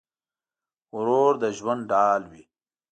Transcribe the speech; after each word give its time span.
ورور 0.95 1.33
د 1.41 1.43
ژوند 1.57 1.81
ډال 1.91 2.21
وي. 2.31 2.43